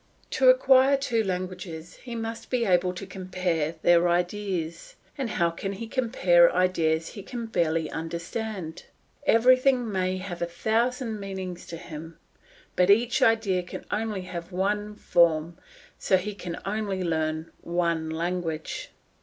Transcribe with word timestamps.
To 0.31 0.49
acquire 0.49 0.97
two 0.97 1.23
languages 1.23 1.97
he 1.97 2.15
must 2.15 2.49
be 2.49 2.65
able 2.65 2.91
to 2.91 3.05
compare 3.05 3.75
their 3.83 4.09
ideas, 4.09 4.95
and 5.15 5.29
how 5.29 5.51
can 5.51 5.73
he 5.73 5.85
compare 5.87 6.51
ideas 6.55 7.09
he 7.09 7.21
can 7.21 7.45
barely 7.45 7.87
understand? 7.91 8.85
Everything 9.27 9.91
may 9.91 10.17
have 10.17 10.41
a 10.41 10.47
thousand 10.47 11.19
meanings 11.19 11.67
to 11.67 11.77
him, 11.77 12.17
but 12.75 12.89
each 12.89 13.21
idea 13.21 13.61
can 13.61 13.85
only 13.91 14.21
have 14.21 14.51
one 14.51 14.95
form, 14.95 15.59
so 15.99 16.17
he 16.17 16.33
can 16.33 16.59
only 16.65 17.03
learn 17.03 17.51
one 17.61 18.09
language. 18.09 18.89